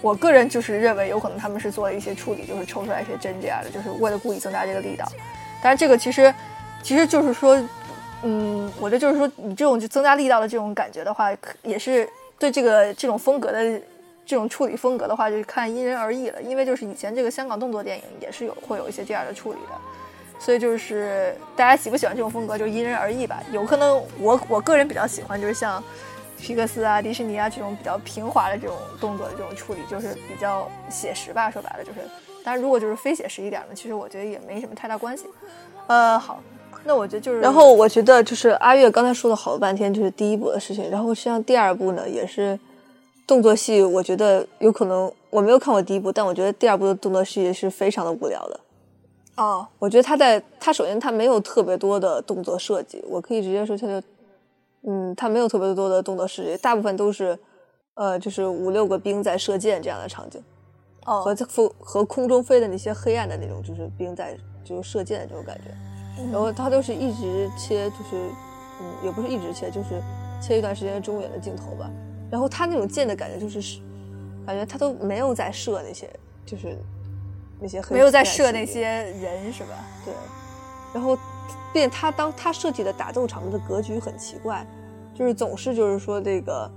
[0.02, 5.06] 我个人就是认为有可能他们是做了一些处理，就是抽出来一些针这样的，就是为了故意增加这个力道。
[5.62, 6.32] 但是这个其实，
[6.82, 7.58] 其实就是说，
[8.22, 11.30] 嗯，我觉得就是说你这种就增加力道的这种感觉的话，
[11.62, 12.08] 也是。
[12.40, 13.80] 对这个这种风格的
[14.24, 16.40] 这种处理风格的话，就是看因人而异了。
[16.40, 19.76] 因为就是以前这个香港动作电影也是有会有一些这样的处理的，
[20.38, 23.42] 所以就是大家喜不喜欢这种风格就因人而异吧。
[23.52, 25.84] 有可能我我个人比较喜欢就是像
[26.38, 31.50] 皮克斯啊、迪士尼啊这种比较平滑的这种动作的这种处理，就是比较写实吧。
[31.50, 31.98] 说白了就是，
[32.42, 35.26] 但是如果就是非写实一点的，其实我觉得也没什么太大关系。
[35.88, 36.42] 呃，好。
[36.84, 40.90] 那我觉得就是，然后我觉得就是阿月刚才说了好半天，就是第一部的事情。
[40.90, 42.58] 然后实际上第二部呢，也是
[43.26, 43.82] 动作戏。
[43.82, 48.60] 我觉得有可能我没有看过第一部，但我觉得第二部的动作戏是非常的无聊的。
[49.36, 54.02] 哦，我觉得他在他首先他没有特别多的动作设计，我可以直接说他就，
[54.82, 57.38] 嗯，他没有特别多的动作设计，大部分都是
[57.94, 60.42] 呃，就是五六个兵在射箭这样的场景，
[61.06, 65.70] 哦，和和和空中飞的那些黑暗的那种，就是兵在就是射箭的这种感觉。
[66.32, 68.30] 然后他都是一直切，就是，
[68.80, 70.02] 嗯，也不是一直切，就是
[70.40, 71.90] 切一段时间中远的镜头吧。
[72.30, 73.80] 然后他那种箭的感觉就是，
[74.46, 76.08] 感觉他都没有在射那些，
[76.46, 76.78] 就是
[77.60, 79.74] 那些没有在射那些人是吧？
[80.04, 80.14] 对。
[80.92, 81.16] 然后，
[81.72, 84.66] 并且他当他设计的打斗场面的格局很奇怪，
[85.14, 86.70] 就是总是就是说这个，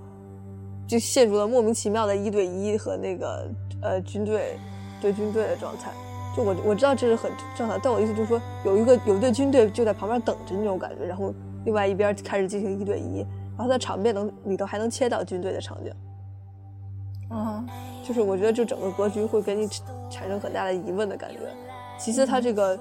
[0.87, 3.49] 就陷入了莫名其妙的一对一和那个
[3.81, 4.59] 呃军队
[5.01, 5.91] 对军队的状态。
[6.35, 11.31] 就我我知道这是很正常，但我意思就是说，有一个有一队军队就在旁边等着那种感觉，然后
[11.63, 13.19] 另外一边开始进行一对一，
[13.55, 15.93] 然后在场面能里头还能切到军队的场景，
[17.29, 17.67] 嗯，
[18.03, 19.67] 就是我觉得就整个格局会给你
[20.09, 21.37] 产生很大的疑问的感觉。
[21.99, 22.77] 其次，它这个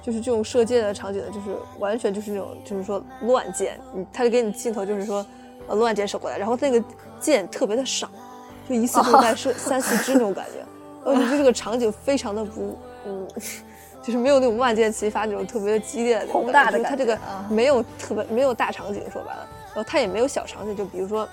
[0.00, 5.24] 就是这种射箭的场景，就是完全就是那种就是说乱箭，你他就给你镜头就是说
[5.68, 6.82] 呃乱箭射过来，然后那个
[7.20, 8.08] 箭特别的少，
[8.66, 10.64] 就一次就在射三四支那种感觉，
[11.04, 12.78] 我觉得这个场景非常的不。
[13.06, 13.28] 嗯，
[14.02, 16.88] 就是没有那种万箭齐发那种特别激烈的宏大的感觉。
[16.90, 21.28] 它这个没有特别没有大场景，说白了，然后它也没有小场景，就比如说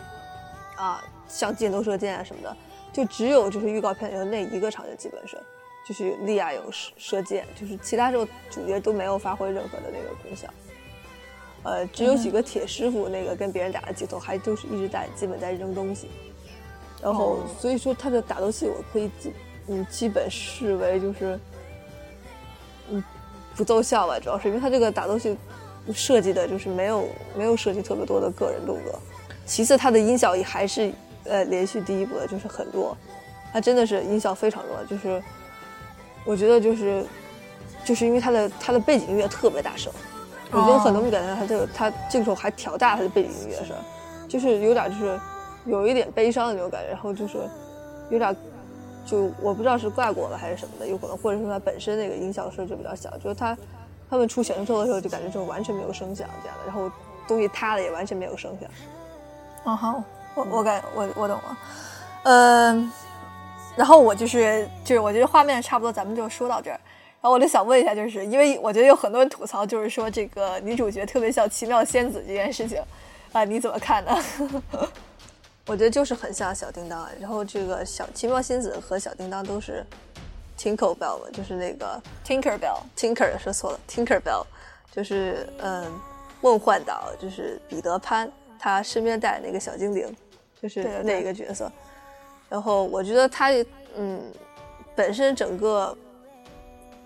[0.77, 2.55] 啊，像箭头射箭啊什么的，
[2.93, 5.37] 就只有就是预告片里的那一个场景，基本是
[5.87, 10.47] 就是利亚有射射箭，就是其他时候主角都没有发挥任何的那个功效。
[11.63, 16.09] 呃，只有几个铁师傅那个跟别人打的镜头，还就是一直在基本在扔东西。
[17.01, 19.33] 然后所以说他的打斗戏我可以基
[19.67, 21.39] 嗯基本视为就是。
[22.89, 23.03] 嗯，
[23.55, 25.37] 不奏效吧，主要是因为他这个打斗戏
[25.93, 28.99] 设计的就是没有没有设计特别多的个人动作。
[29.45, 30.91] 其次，他的音效也还是
[31.25, 32.95] 呃连续第一部的，就是很弱。
[33.51, 35.21] 他真的是音效非常弱，就是
[36.25, 37.05] 我觉得就是
[37.83, 39.91] 就是因为他的他的背景音乐特别大声，
[40.51, 43.75] 我觉得很多人感觉到他这个他这个时候还调大他的背景音乐声，
[44.27, 45.19] 就是有点就是
[45.65, 47.37] 有一点悲伤的那种感觉，然后就是
[48.09, 48.35] 有点。
[49.11, 53.57] 就我不知道是怪我了还是什么的，有可能或者说它本身那个音效声就比较小，就是它
[54.09, 56.89] 他们出选秀的时候就感觉就完全没有声响这样的，然后
[57.27, 58.69] 东西塌了也完全没有声响。
[59.65, 60.01] 哦好，
[60.33, 61.57] 我我感我我懂了，
[62.23, 62.91] 嗯，
[63.75, 66.79] 然后我就是就是我觉得画面差不多，咱们就说到这儿。
[67.21, 72.81] 然后我就想问一下，就是因为我觉得有很多人吐槽，就是说这个女主角特别像奇妙仙子这件事情，
[73.33, 74.17] 啊，你怎么看呢？
[75.67, 77.07] 我觉得就是很像小叮当。
[77.19, 79.85] 然后这个小奇妙仙子和小叮当都是
[80.57, 82.79] Tinker Bell 嘛，就是那个 Tinker Bell。
[82.95, 84.45] Tinker 说错了，Tinker Bell
[84.91, 85.91] 就是嗯
[86.41, 90.15] 梦幻岛，就是彼得潘他身边带那个小精灵，
[90.61, 91.71] 就是那个角色。
[92.49, 93.49] 然后我觉得他
[93.95, 94.21] 嗯
[94.95, 95.97] 本身整个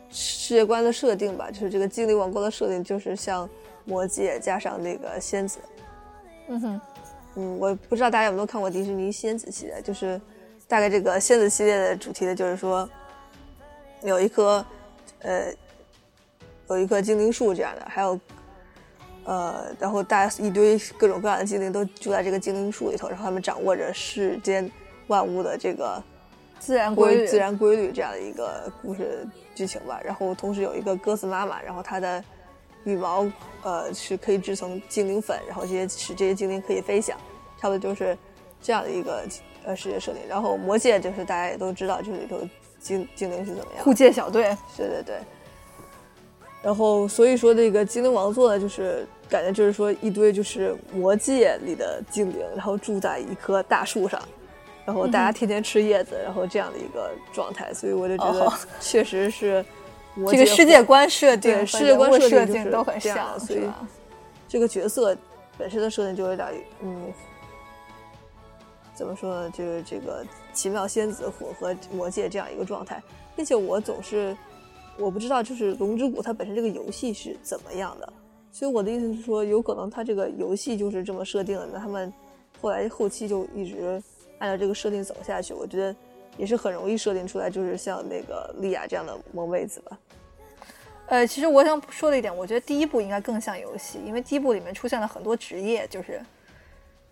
[0.10, 3.48] 世界观的设定吧，就是这个精灵王国的设定，就是像
[3.84, 5.60] 魔戒加上那个仙子。
[6.48, 6.82] 嗯哼，
[7.36, 10.20] 嗯，我不知道大家有没有看过迪士尼仙子系列，就是
[10.68, 12.90] 大概这个仙子系列的主题的就是说，
[14.04, 14.66] 有一棵
[15.20, 15.54] 呃
[16.70, 18.20] 有一棵精灵树这样的，还有
[19.26, 24.72] 呃，然后大家一堆各种各样的精灵都住在这个精灵树里头，然后他们掌握着世间
[25.08, 26.02] 万物的这个
[26.60, 30.00] 自然规律，自然规律这样的一个故事剧情吧。
[30.04, 32.24] 然后同时有一个鸽子妈妈，然后它的
[32.86, 33.30] 羽毛
[33.64, 37.18] 呃是可以制成精灵粉，然后这些使这些精灵可以飞翔，
[37.60, 38.18] 差不多就是
[38.62, 39.24] 这样的一个
[39.66, 40.22] 呃世界设定。
[40.30, 42.40] 然后魔界就是大家也都知道，就是里头
[42.80, 44.56] 精精灵是怎么样护，戒小队。
[44.78, 45.16] 对对对。
[46.62, 54.22] 然后所以说这个精灵王座呢，就是感觉就是说一堆就是魔界里的精灵，然后住在一棵大树上。
[54.86, 59.66] 然后大家天天吃叶子，然后这样的一个状态，所以我就觉得哦确实是魔
[60.32, 63.70] 这个世界观设定世界观设定都很像，所以？
[64.48, 65.18] 这个角色
[65.58, 66.48] 本身的设定就有点
[66.82, 67.12] 嗯，
[68.94, 69.50] 怎么说呢？
[69.50, 73.02] 就是这个奇妙仙子混合魔界这样一个状态，
[73.36, 74.38] 并且我总是
[74.98, 78.14] 我不知道，就是龙之谷它本身这个游戏是怎么样的，
[78.52, 82.14] 所以我的意思是说，有可能它这个游戏就是这么设定的，那他们
[82.62, 84.02] 后来后期就一直
[84.40, 85.94] 按照这个设定走下去，我觉得
[86.38, 89.98] 也是很容易设定出来，就是像那个莉亚这样的萌妹子吧。
[91.08, 96.20] 呃，其实我想说的一点，我觉得第一部应该更像游戏，因为第一部里面出现了很多职业，就是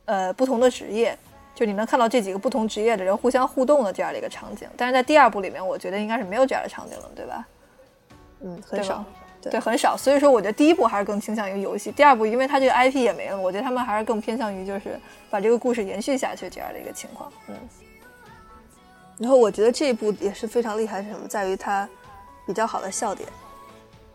[0.06, 1.16] 呃不同的职业，
[1.54, 4.68] 就你能看到这几个不同职业的人互相互动的这样的一个场景。
[4.76, 7.48] 但是在第二部里面，我觉得应该是没有这样的场景了，对吧？
[8.42, 9.06] 嗯，很少。
[9.42, 9.96] 对对，很少。
[9.96, 14.98] 所以说，我觉得第一部还是更倾向于游戏，第二部因为它这个 IP 也没了，我觉得他们还是更偏向于就是
[15.30, 17.32] 把这个故事延续下去这样的一个情况。
[17.50, 17.56] 嗯，
[19.20, 21.28] 然后我觉得这一部也是非常厉害，是什么？
[21.28, 21.88] 在于它
[22.48, 23.30] 比较好的笑点。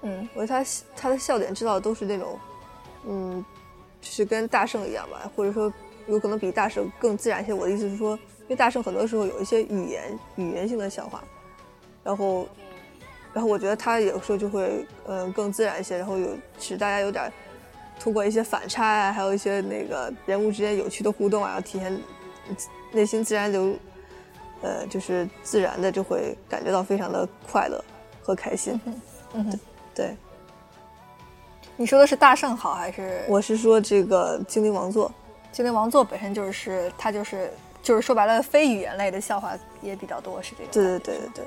[0.03, 2.39] 嗯，我觉得他他的笑点制造的都是那种，
[3.07, 3.45] 嗯，
[4.01, 5.73] 就是跟大圣一样吧，或者说
[6.07, 7.53] 有可能比大圣更自然一些。
[7.53, 11.23] 我的意思是说，因为大圣很多时候有一些语言语言性的笑话，
[12.05, 12.49] 然后，
[13.33, 17.31] 然后我觉得他有时候就会嗯、更自然一些，然后有使大家有点
[17.99, 22.01] 通过一些反差啊，还有一些那个人物之间有趣的互动啊，体现
[22.93, 23.75] 内心自然流，
[24.63, 27.85] 呃，就是自然的就会感觉到非常的快乐
[28.23, 28.81] 和开心。
[29.35, 29.61] 嗯哼，
[29.99, 30.17] 对，
[31.77, 35.11] 你说的是大圣好还是我是说这个精灵王座，
[35.51, 40.71] 精灵王座本身就是它就是就是说白了，非语言类的笑话也比较多，是这个。
[40.71, 41.45] 对对对对对，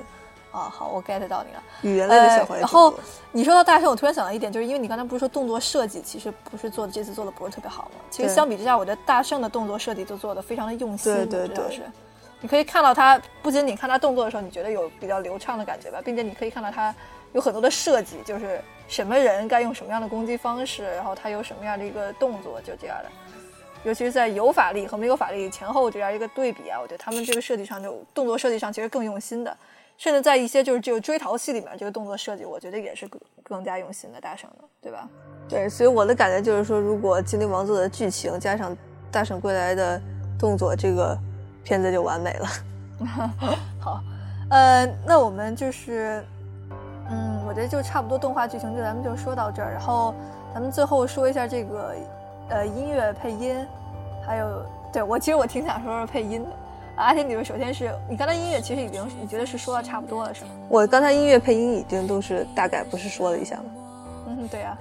[0.50, 1.62] 啊，好，我 get 到你了。
[1.80, 2.60] 语言类的笑话呃。
[2.60, 2.92] 然后
[3.30, 8.00] 你说到大圣，我突然想到一点，就是因为你刚才不是说动作设计其实不是做的这次做的不是特别好吗？
[8.10, 11.80] 其实相比之下，我觉得大圣的动作设计就做的非常的用心，对对对是。
[12.42, 16.92] 你可以看到他，不仅仅看他动作的时候，你觉得有比较流畅的感觉吧，并且你可以看到他
[17.32, 23.10] 有很多的设计，就是什么人该用什么样的攻击方式，然后他有什么样的一个动作，就这样的。
[23.84, 29.56] 尤其是在有法力和没有法力前后这样一个对比啊，我觉得他们这个设计上就动作设计上其实更用心的，
[29.98, 35.08] 甚至在一些就是这个追逃戏里面这个动作设计，我觉得也是更更加用心的大圣的，对吧？
[35.48, 38.76] 对，所以我的感觉就是说，如果精灵王座的剧情加上
[39.10, 40.00] 大圣归来的
[40.38, 41.18] 动作，这个
[41.64, 42.48] 片子就完美了。
[43.80, 44.00] 好，
[44.48, 46.26] 呃，那我们就是，嗯，
[47.52, 50.14] 我觉得就差不多动画剧情就咱们就说到这儿，然后
[50.54, 51.94] 咱们最后说一下这个
[52.48, 53.54] 呃音乐配音，
[54.26, 56.48] 还有对我其实我挺想说说配音的。
[56.96, 60.50] 啊阿天，你们首先是你刚才音乐其实已经你觉得是说的差不多了是吗？
[60.66, 63.64] 我刚才音乐配音已经都是大概不是说了一下吗？
[64.28, 64.78] 嗯，对啊。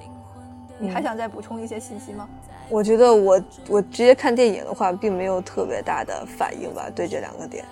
[0.79, 2.25] 你还想再补充一些信息吗？
[2.69, 7.65] 我觉得我我直接看电影的话，并没有特别大的反应吧，对这两个点。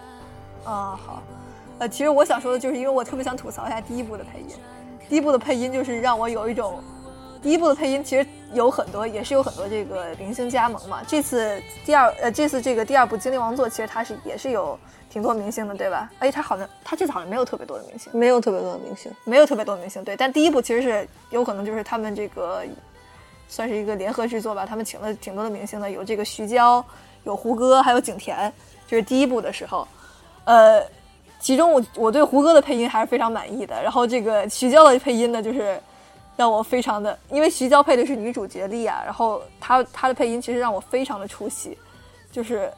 [0.66, 1.24] 啊，好，
[1.80, 4.56] 呃，其实我想说的就是，因为我特别想吐槽一下第一部的配音，
[5.10, 6.82] 第一部的配音就是让我有一种，
[7.42, 11.02] 第一部的配音其实有很多，也是有很多这个明星加盟嘛。
[11.08, 14.78] 这次第二，呃，这次这个第二部《精灵王座》，其实它是也是有
[15.10, 16.12] 挺多明星的，对吧？
[16.20, 20.16] 而且它好像它这次好像没有特别多的明星，没有特别多的明星，没有特别多明星，对。
[20.16, 22.64] 但第一部其实是有可能就是他们这个
[23.48, 26.86] 算是一个联合制作吧，他们请了挺多的明星的，有这个徐娇，
[27.24, 28.54] 有胡歌，还有景甜，
[28.88, 29.88] 就是第一部的时候，
[30.46, 30.84] 呃，
[31.40, 35.82] 其中我我对胡歌的配音还是非常满意的，然后这个徐娇的配音呢，就是
[36.36, 41.78] 让我非常的，因为徐娇配的是女主角莉亚，然后她她的配音其实让我非常的出戏，
[42.30, 42.70] 就是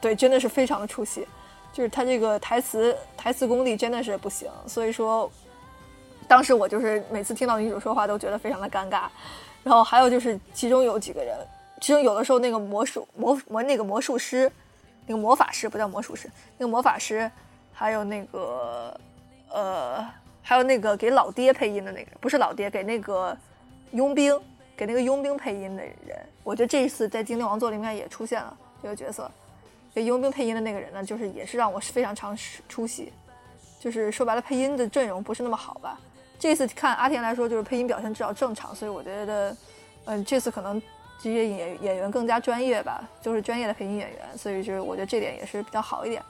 [0.00, 1.26] 对，真的是非常的出戏，
[1.74, 5.30] 就是她这个台词台词功力真的是不行，所以说
[6.26, 9.02] 当时我就是每次听到女主说话都觉得非常的尴尬，
[9.62, 11.36] 然后还有就是其中有几个人，
[11.82, 14.50] 其中有的时候那个魔术魔魔那个魔术师。
[15.06, 17.30] 那个魔法师不叫魔术师，那个魔法师，
[17.74, 18.98] 还有那个，
[19.50, 20.06] 呃，
[20.40, 23.36] 还有那个给老爹配音的那个，不是老爹，给那个
[23.90, 24.40] 佣兵，
[24.76, 29.30] 给那个佣兵配音的人，我觉得这一次在《精灵王座》里面也出现了这个角色，
[29.92, 32.34] 给佣兵配音的那个人呢，就是也是让我非常常
[32.68, 33.12] 出戏，
[33.78, 36.00] 就是说白了，配音的阵容不是那么好吧。
[36.38, 39.56] 这次看阿田来说，就是配音表现至少正常，所以我觉得，
[40.04, 40.80] 嗯，这次可能。
[41.22, 46.22] 这些演演员更加专业吧，就是专业的配音演员，所以就是我觉得这点也是比较好一点。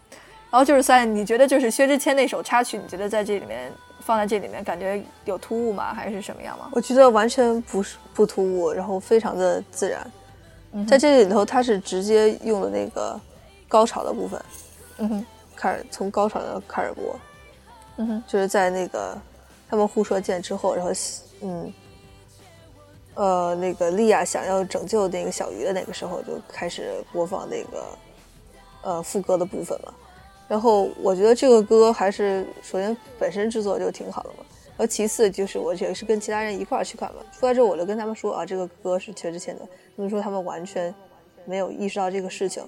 [0.55, 5.93] 然后就是三，你觉得就是薛之谦那首插曲，你觉得在这里面放在这里面感觉有突兀吗？
[5.93, 6.69] 还是什么样吗？
[6.71, 10.09] 我觉得完全不是不突兀，然后非常的自然。
[10.87, 13.21] 在这里头，他是直接用的那个
[13.67, 14.41] 高潮的部分，
[14.99, 15.27] 嗯哼，
[15.57, 17.19] 开始从高潮的开始播，
[17.97, 19.19] 嗯哼，就是在那个
[19.69, 20.93] 他们互射箭之后，然后
[21.41, 21.75] 嗯。
[23.17, 27.85] 呃，那个莉亚想要拯救那个小鱼的那个时候，就开始播放那个
[28.83, 29.93] 呃副歌的部分嘛。
[30.49, 37.21] 然后我觉得这个歌还是首先本身制作就挺好的嘛，然后其次就是我也是跟其他人一块儿去看嘛。
[37.33, 39.67] 出来之后我就跟他们说啊，这个歌是薛之谦的，
[39.97, 40.95] 他们说他们完全
[41.45, 42.63] 没有意识到这个事情。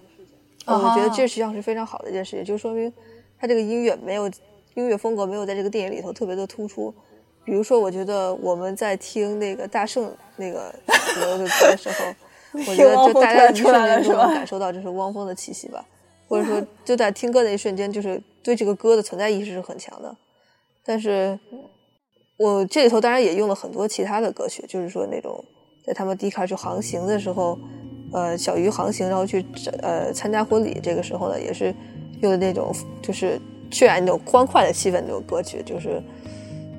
[0.66, 2.92] 我觉得这实际上是非常好的一件事情，就说明
[3.38, 4.26] 他这个音乐没有
[4.74, 6.92] 音乐风格没有在这个电影里头特别的突出。
[7.44, 10.74] 比如说，我觉得我们在听那个大圣那个
[11.14, 11.46] 歌的
[11.76, 12.12] 时候，
[12.66, 15.86] 我觉得就大家一瞬间就能感受到就是汪峰的气息吧，
[16.28, 20.16] 或者说就在听歌的一瞬间，就是对这个歌的存在意识是很强的。
[20.84, 21.38] 但是，
[22.36, 25.44] 我这里头当然也用了很多其他的歌曲，就是说那种
[25.84, 27.58] 在他们第一开始航行的时候，
[28.12, 29.44] 呃，小鱼航行然后去
[29.82, 31.74] 呃参加婚礼，这个时候呢，也是
[32.20, 36.02] 用的那种就是渲染那种欢快的气氛那种歌曲，就是。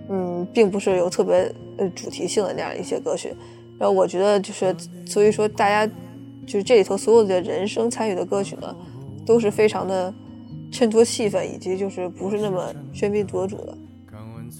[0.09, 3.35] 嗯，并不是有特别呃主题性的那样一些歌曲，
[3.77, 4.73] 然后我觉得就是，
[5.05, 5.85] 所以说大家
[6.45, 8.73] 就是这里头所有的人声参与的歌曲呢，
[9.27, 10.11] 都是非常的
[10.71, 13.77] 衬托气氛，以及就是不是那么喧宾夺主的。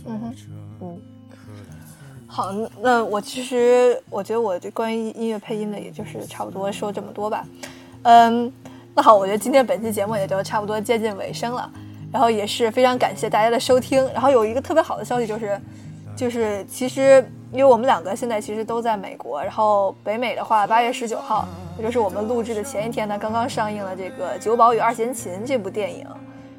[0.06, 0.36] 嗯哼，
[0.82, 1.02] 嗯，
[2.28, 2.52] 好，
[2.82, 7.46] 那我其实我觉得我这关于音乐配音的，也就是差不多说这么多吧。
[8.04, 8.52] 嗯，
[8.94, 11.72] 那好，我觉得今天本期节目也就差不多接近尾声了。
[12.10, 14.02] 然后也是非常感谢大家的收听。
[14.14, 15.60] 然后有一个特别好的消息就是，
[16.16, 21.46] 就是其实因为我们两个现在其实都在美国，然后北美的话，八月十九号，
[21.78, 26.06] 也就是我们录制的前一天呢，刚刚上映了这个《九保与二弦琴》这部电影。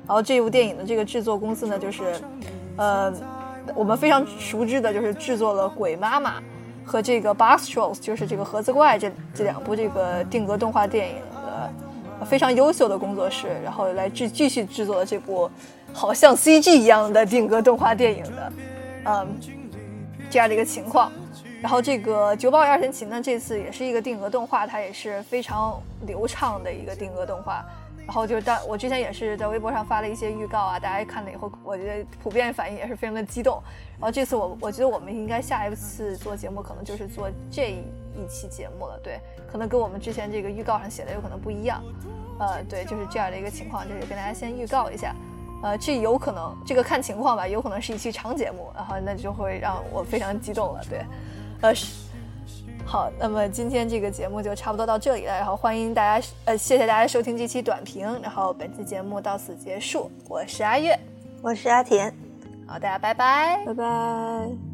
[0.07, 2.14] 然后这部电影的这个制作公司呢，就是，
[2.77, 3.12] 呃，
[3.75, 6.41] 我们非常熟知的，就是制作了《鬼妈妈》
[6.85, 11.71] 和这个《Box Trolls》，就是这个盒子怪这这两部这个定格动画电影的。
[12.27, 15.49] 非常优秀的工作室，然后来制继续制作了这部
[15.93, 18.53] 好像 CG 一样的定格动画电影的，
[19.05, 19.29] 嗯，
[20.29, 21.12] 这样的一个情况。
[21.61, 27.65] 然后这个《九宝二弦琴》呢，这次也是一个定格动画，它也是非常流畅的一个定格动画。
[28.07, 33.63] 然后就是当我之前也是在微博上发了一些预告啊，大家看了以后，我觉得普遍反应也是非常的激动。
[33.99, 39.21] 然后这次我我觉得我们应该下一次做节目，可能就是做这一期节目了，对。
[39.51, 41.83] 可能跟我们之前这个预告上写的有可能不一样，
[42.39, 45.15] 呃，对，就是这样的一个情况，就是跟大家先预告一下，
[45.63, 51.03] 呃，这有可能这个看情况吧，有可能是一期长节目，然后那就会让我非常激动了，对，
[51.61, 51.75] 呃，
[52.87, 60.99] 好，那么今天这个节目就差不多到这里了，然后欢迎大家，呃，谢谢大家收听这期短评，然后本期节目到此结束，我是阿月，
[61.43, 62.15] 我是阿田，
[62.67, 64.68] 好，大家拜拜，拜拜。